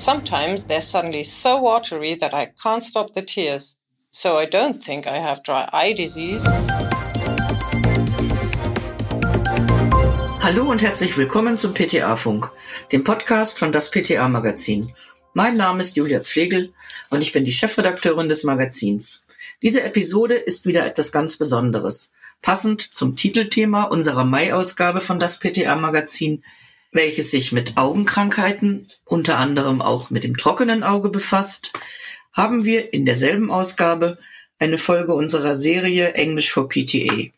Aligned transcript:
Sometimes 0.00 0.64
they're 0.64 0.80
suddenly 0.80 1.22
so 1.22 1.58
watery 1.60 2.14
that 2.14 2.32
I 2.32 2.46
can't 2.46 2.82
stop 2.82 3.12
the 3.12 3.20
tears. 3.20 3.76
So 4.10 4.38
I 4.38 4.46
don't 4.46 4.82
think 4.82 5.06
I 5.06 5.18
have 5.18 5.42
dry 5.42 5.68
eye 5.74 5.92
disease. 5.92 6.42
Hallo 10.40 10.70
und 10.70 10.80
herzlich 10.80 11.18
willkommen 11.18 11.58
zum 11.58 11.74
PTA-Funk, 11.74 12.50
dem 12.92 13.04
Podcast 13.04 13.58
von 13.58 13.72
das 13.72 13.90
PTA-Magazin. 13.90 14.94
Mein 15.34 15.58
Name 15.58 15.80
ist 15.80 15.96
Julia 15.96 16.20
Pflegel 16.20 16.72
und 17.10 17.20
ich 17.20 17.32
bin 17.32 17.44
die 17.44 17.52
Chefredakteurin 17.52 18.30
des 18.30 18.42
Magazins. 18.42 19.26
Diese 19.60 19.82
Episode 19.82 20.36
ist 20.36 20.64
wieder 20.64 20.86
etwas 20.86 21.12
ganz 21.12 21.36
Besonderes. 21.36 22.12
Passend 22.40 22.80
zum 22.80 23.16
Titelthema 23.16 23.82
unserer 23.82 24.24
Mai-Ausgabe 24.24 25.02
von 25.02 25.20
das 25.20 25.40
PTA-Magazin 25.40 26.42
welches 26.92 27.30
sich 27.30 27.52
mit 27.52 27.76
Augenkrankheiten, 27.76 28.86
unter 29.04 29.38
anderem 29.38 29.80
auch 29.80 30.10
mit 30.10 30.24
dem 30.24 30.36
trockenen 30.36 30.82
Auge 30.82 31.08
befasst, 31.08 31.72
haben 32.32 32.64
wir 32.64 32.92
in 32.92 33.06
derselben 33.06 33.50
Ausgabe 33.50 34.18
eine 34.58 34.78
Folge 34.78 35.14
unserer 35.14 35.54
Serie 35.54 36.12
Englisch 36.14 36.50
for 36.52 36.68
PTA. 36.68 37.30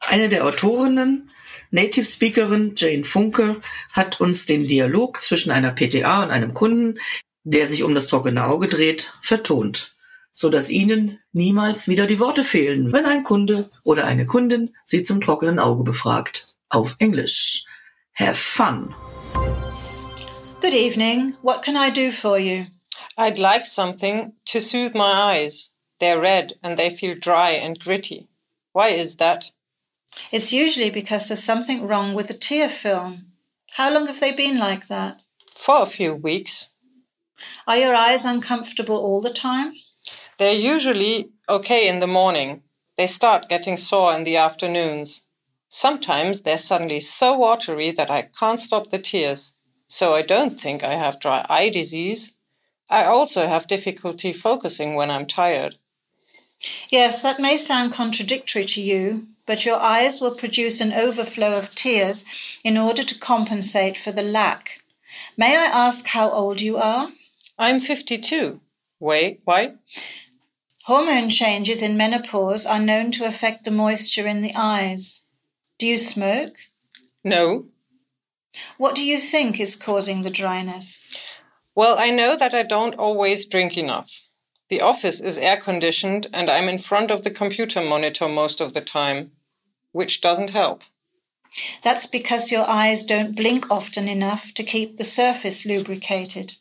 Eine 0.00 0.28
der 0.28 0.44
Autorinnen, 0.44 1.30
Native 1.70 2.04
Speakerin 2.04 2.74
Jane 2.76 3.04
Funke, 3.04 3.56
hat 3.92 4.20
uns 4.20 4.46
den 4.46 4.66
Dialog 4.66 5.22
zwischen 5.22 5.50
einer 5.50 5.72
PTA 5.72 6.24
und 6.24 6.30
einem 6.30 6.54
Kunden, 6.54 6.98
der 7.44 7.66
sich 7.66 7.82
um 7.82 7.94
das 7.94 8.06
trockene 8.06 8.46
Auge 8.46 8.68
dreht, 8.68 9.12
vertont, 9.22 9.94
so 10.32 10.50
dass 10.50 10.70
Ihnen 10.70 11.20
niemals 11.32 11.88
wieder 11.88 12.06
die 12.06 12.18
Worte 12.18 12.44
fehlen, 12.44 12.92
wenn 12.92 13.06
ein 13.06 13.22
Kunde 13.22 13.70
oder 13.82 14.06
eine 14.06 14.26
Kundin 14.26 14.74
Sie 14.84 15.02
zum 15.02 15.20
trockenen 15.20 15.58
Auge 15.58 15.84
befragt. 15.84 16.48
Auf 16.68 16.96
Englisch. 16.98 17.64
Have 18.14 18.36
fun. 18.36 18.94
Good 20.60 20.72
evening. 20.72 21.36
What 21.42 21.62
can 21.62 21.76
I 21.76 21.90
do 21.90 22.12
for 22.12 22.38
you? 22.38 22.66
I'd 23.18 23.40
like 23.40 23.66
something 23.66 24.34
to 24.46 24.60
soothe 24.60 24.94
my 24.94 25.10
eyes. 25.10 25.70
They're 25.98 26.20
red 26.20 26.52
and 26.62 26.78
they 26.78 26.90
feel 26.90 27.16
dry 27.16 27.50
and 27.50 27.78
gritty. 27.78 28.28
Why 28.72 28.88
is 28.88 29.16
that? 29.16 29.50
It's 30.30 30.52
usually 30.52 30.90
because 30.90 31.26
there's 31.26 31.42
something 31.42 31.88
wrong 31.88 32.14
with 32.14 32.28
the 32.28 32.34
tear 32.34 32.68
film. 32.68 33.32
How 33.74 33.92
long 33.92 34.06
have 34.06 34.20
they 34.20 34.30
been 34.30 34.58
like 34.58 34.86
that? 34.86 35.20
For 35.52 35.82
a 35.82 35.86
few 35.86 36.14
weeks. 36.14 36.68
Are 37.66 37.76
your 37.76 37.96
eyes 37.96 38.24
uncomfortable 38.24 38.96
all 38.96 39.20
the 39.22 39.30
time? 39.30 39.72
They're 40.38 40.54
usually 40.54 41.30
okay 41.48 41.88
in 41.88 41.98
the 41.98 42.06
morning. 42.06 42.62
They 42.96 43.08
start 43.08 43.48
getting 43.48 43.76
sore 43.76 44.14
in 44.14 44.22
the 44.22 44.36
afternoons. 44.36 45.22
Sometimes 45.76 46.42
they're 46.42 46.56
suddenly 46.56 47.00
so 47.00 47.36
watery 47.36 47.90
that 47.90 48.08
I 48.08 48.22
can't 48.22 48.60
stop 48.60 48.90
the 48.90 48.98
tears. 49.00 49.54
So 49.88 50.14
I 50.14 50.22
don't 50.22 50.58
think 50.58 50.84
I 50.84 50.94
have 50.94 51.18
dry 51.18 51.44
eye 51.50 51.68
disease. 51.68 52.30
I 52.88 53.02
also 53.02 53.48
have 53.48 53.66
difficulty 53.66 54.32
focusing 54.32 54.94
when 54.94 55.10
I'm 55.10 55.26
tired. 55.26 55.74
Yes, 56.90 57.22
that 57.22 57.40
may 57.40 57.56
sound 57.56 57.92
contradictory 57.92 58.64
to 58.66 58.80
you, 58.80 59.26
but 59.46 59.66
your 59.66 59.80
eyes 59.80 60.20
will 60.20 60.36
produce 60.36 60.80
an 60.80 60.92
overflow 60.92 61.58
of 61.58 61.74
tears 61.74 62.24
in 62.62 62.78
order 62.78 63.02
to 63.02 63.18
compensate 63.18 63.98
for 63.98 64.12
the 64.12 64.22
lack. 64.22 64.84
May 65.36 65.56
I 65.56 65.64
ask 65.64 66.06
how 66.06 66.30
old 66.30 66.60
you 66.60 66.76
are? 66.76 67.10
I'm 67.58 67.80
52. 67.80 68.60
Wait, 69.00 69.40
why? 69.44 69.74
Hormone 70.84 71.30
changes 71.30 71.82
in 71.82 71.96
menopause 71.96 72.64
are 72.64 72.78
known 72.78 73.10
to 73.10 73.26
affect 73.26 73.64
the 73.64 73.72
moisture 73.72 74.28
in 74.28 74.40
the 74.40 74.52
eyes. 74.54 75.22
Do 75.78 75.86
you 75.86 75.98
smoke? 75.98 76.54
No. 77.24 77.66
What 78.78 78.94
do 78.94 79.04
you 79.04 79.18
think 79.18 79.58
is 79.58 79.74
causing 79.74 80.22
the 80.22 80.30
dryness? 80.30 81.00
Well, 81.74 81.98
I 81.98 82.10
know 82.10 82.36
that 82.36 82.54
I 82.54 82.62
don't 82.62 82.94
always 82.94 83.46
drink 83.46 83.76
enough. 83.76 84.28
The 84.68 84.80
office 84.80 85.20
is 85.20 85.36
air 85.36 85.56
conditioned 85.56 86.28
and 86.32 86.48
I'm 86.48 86.68
in 86.68 86.78
front 86.78 87.10
of 87.10 87.22
the 87.22 87.30
computer 87.30 87.80
monitor 87.80 88.28
most 88.28 88.60
of 88.60 88.72
the 88.72 88.80
time, 88.80 89.32
which 89.90 90.20
doesn't 90.20 90.50
help. 90.50 90.84
That's 91.82 92.06
because 92.06 92.52
your 92.52 92.68
eyes 92.68 93.04
don't 93.04 93.36
blink 93.36 93.70
often 93.70 94.08
enough 94.08 94.54
to 94.54 94.62
keep 94.62 94.96
the 94.96 95.04
surface 95.04 95.66
lubricated. 95.66 96.54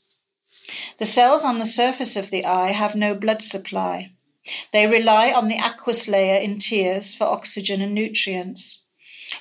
The 0.98 1.06
cells 1.06 1.44
on 1.44 1.60
the 1.60 1.66
surface 1.66 2.16
of 2.16 2.30
the 2.30 2.46
eye 2.46 2.72
have 2.72 2.96
no 2.96 3.14
blood 3.14 3.42
supply. 3.42 4.12
They 4.72 4.88
rely 4.88 5.32
on 5.32 5.48
the 5.48 5.58
aqueous 5.58 6.08
layer 6.08 6.40
in 6.40 6.58
tears 6.58 7.16
for 7.16 7.26
oxygen 7.26 7.82
and 7.82 7.94
nutrients. 7.94 8.83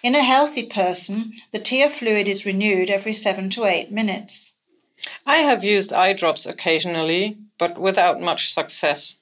In 0.03 0.14
a 0.14 0.22
healthy 0.22 0.64
person, 0.64 1.34
the 1.50 1.58
tear 1.58 1.91
fluid 1.91 2.28
is 2.28 2.47
renewed 2.47 2.91
every 2.91 3.12
seven 3.12 3.50
to 3.50 3.64
eight 3.64 3.91
minutes. 3.91 4.54
I 5.26 5.38
have 5.38 5.64
used 5.64 5.92
eye 5.92 6.12
drops 6.12 6.47
occasionally, 6.47 7.36
but 7.58 7.78
without 7.78 8.20
much 8.20 8.52
success. 8.52 9.16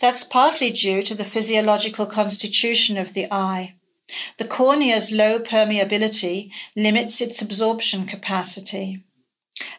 That's 0.00 0.22
partly 0.22 0.70
due 0.70 1.02
to 1.02 1.14
the 1.14 1.24
physiological 1.24 2.06
constitution 2.06 2.96
of 2.98 3.14
the 3.14 3.26
eye. 3.32 3.74
The 4.36 4.44
cornea's 4.44 5.10
low 5.10 5.38
permeability 5.38 6.50
limits 6.76 7.20
its 7.20 7.40
absorption 7.40 8.06
capacity. 8.06 9.02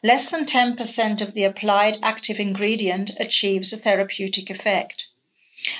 Less 0.04 0.30
than 0.30 0.46
10% 0.46 1.22
of 1.22 1.34
the 1.34 1.44
applied 1.44 1.98
active 2.02 2.40
ingredient 2.40 3.12
achieves 3.20 3.72
a 3.72 3.78
therapeutic 3.78 4.50
effect. 4.50 5.08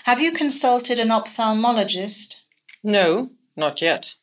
Have 0.04 0.22
you 0.22 0.32
consulted 0.32 1.00
an 1.00 1.10
ophthalmologist? 1.10 2.42
No, 2.84 3.32
not 3.56 3.82
yet. 3.82 4.16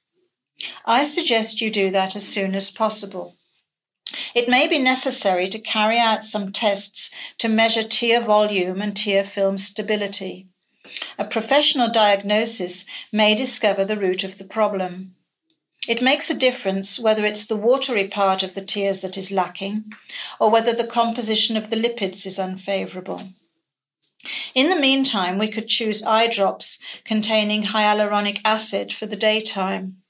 I 0.85 1.05
suggest 1.05 1.61
you 1.61 1.71
do 1.71 1.91
that 1.91 2.15
as 2.15 2.27
soon 2.27 2.55
as 2.55 2.71
possible. 2.71 3.35
It 4.35 4.49
may 4.49 4.69
be 4.69 4.79
necessary 4.79 5.49
to 5.49 5.59
carry 5.59 5.99
out 5.99 6.25
some 6.25 6.53
tests 6.53 7.11
to 7.39 7.49
measure 7.49 7.83
tear 7.83 8.21
volume 8.21 8.83
and 8.83 8.97
tear 8.97 9.25
film 9.25 9.57
stability. 9.59 10.47
A 11.19 11.25
professional 11.25 11.89
diagnosis 11.89 12.85
may 13.11 13.35
discover 13.35 13.85
the 13.85 13.97
root 13.97 14.25
of 14.25 14.39
the 14.39 14.45
problem. 14.45 15.15
It 15.89 16.03
makes 16.03 16.31
a 16.31 16.35
difference 16.35 16.99
whether 16.99 17.25
it's 17.25 17.47
the 17.47 17.57
watery 17.57 18.07
part 18.09 18.43
of 18.43 18.55
the 18.55 18.65
tears 18.65 19.01
that 19.01 19.17
is 19.17 19.33
lacking 19.33 19.93
or 20.39 20.51
whether 20.51 20.73
the 20.73 20.87
composition 20.87 21.57
of 21.57 21.71
the 21.71 21.77
lipids 21.77 22.27
is 22.27 22.39
unfavourable. 22.39 23.23
In 24.55 24.69
the 24.69 24.77
meantime, 24.77 25.39
we 25.39 25.49
could 25.49 25.69
choose 25.69 26.03
eye 26.03 26.27
drops 26.27 26.79
containing 27.05 27.65
hyaluronic 27.65 28.41
acid 28.45 28.93
for 28.93 29.07
the 29.07 29.17
daytime. 29.17 30.03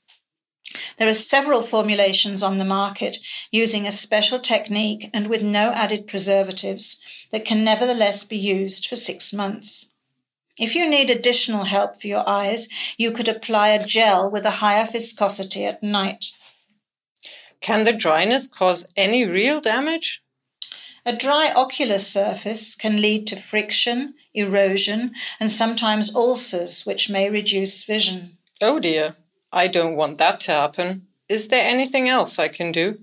There 0.97 1.08
are 1.08 1.14
several 1.14 1.62
formulations 1.62 2.42
on 2.42 2.58
the 2.58 2.64
market 2.64 3.19
using 3.50 3.86
a 3.86 3.92
special 3.92 4.38
technique 4.38 5.10
and 5.12 5.26
with 5.26 5.42
no 5.42 5.70
added 5.72 6.06
preservatives 6.06 6.98
that 7.31 7.44
can 7.44 7.62
nevertheless 7.62 8.25
be 8.25 8.38
used 8.38 8.86
for 8.86 8.97
six 8.97 9.32
months. 9.32 9.86
If 10.58 10.75
you 10.75 10.88
need 10.88 11.08
additional 11.08 11.64
help 11.64 12.00
for 12.00 12.06
your 12.06 12.28
eyes, 12.28 12.69
you 12.97 13.12
could 13.12 13.28
apply 13.28 13.69
a 13.69 13.84
gel 13.84 14.31
with 14.31 14.44
a 14.44 14.58
higher 14.62 14.86
viscosity 14.86 15.64
at 15.64 15.82
night. 15.82 16.26
Can 17.60 17.84
the 17.84 17.92
dryness 17.92 18.47
cause 18.47 18.92
any 18.97 19.25
real 19.25 19.60
damage? 19.60 20.22
A 21.04 21.12
dry 21.12 21.52
ocular 21.54 21.98
surface 21.98 22.76
can 22.76 23.02
lead 23.02 23.26
to 23.26 23.36
friction, 23.36 24.14
erosion, 24.34 25.14
and 25.40 25.50
sometimes 25.50 26.14
ulcers, 26.14 26.86
which 26.86 27.10
may 27.10 27.28
reduce 27.28 27.82
vision. 27.84 28.38
Oh 28.60 28.78
dear, 28.78 29.16
I 29.52 29.66
don't 29.66 29.96
want 29.96 30.18
that 30.18 30.40
to 30.42 30.52
happen. 30.52 31.08
Is 31.28 31.48
there 31.48 31.64
anything 31.64 32.08
else 32.08 32.38
I 32.38 32.48
can 32.48 32.70
do? 32.70 33.00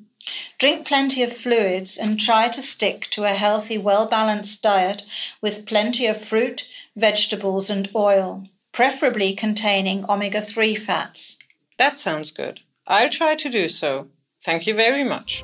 Drink 0.58 0.88
plenty 0.88 1.24
of 1.24 1.36
fluids 1.36 1.98
and 1.98 2.20
try 2.20 2.48
to 2.50 2.62
stick 2.62 3.08
to 3.12 3.24
a 3.24 3.30
healthy, 3.30 3.78
well 3.78 4.06
balanced 4.06 4.62
diet 4.62 5.04
with 5.42 5.66
plenty 5.66 6.06
of 6.06 6.24
fruit, 6.24 6.70
vegetables, 6.96 7.70
and 7.70 7.90
oil, 7.96 8.48
preferably 8.72 9.34
containing 9.34 10.10
omega 10.10 10.42
3 10.42 10.76
fats. 10.76 11.38
That 11.78 11.98
sounds 11.98 12.31
good. 12.31 12.62
I'll 12.88 13.10
try 13.10 13.36
to 13.36 13.50
do 13.50 13.68
so. 13.68 14.10
Thank 14.42 14.68
you 14.68 14.74
very 14.74 15.04
much. 15.04 15.44